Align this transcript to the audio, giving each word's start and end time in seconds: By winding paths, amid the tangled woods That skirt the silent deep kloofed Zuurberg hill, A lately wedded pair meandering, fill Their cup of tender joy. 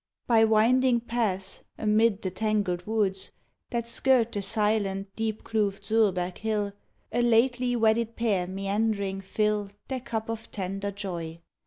By 0.25 0.45
winding 0.45 1.01
paths, 1.01 1.61
amid 1.77 2.23
the 2.23 2.31
tangled 2.31 2.87
woods 2.87 3.29
That 3.69 3.87
skirt 3.87 4.31
the 4.31 4.41
silent 4.41 5.15
deep 5.15 5.43
kloofed 5.43 5.83
Zuurberg 5.83 6.39
hill, 6.39 6.71
A 7.11 7.21
lately 7.21 7.75
wedded 7.75 8.15
pair 8.15 8.47
meandering, 8.47 9.21
fill 9.21 9.69
Their 9.89 9.99
cup 9.99 10.27
of 10.27 10.49
tender 10.49 10.89
joy. 10.89 11.39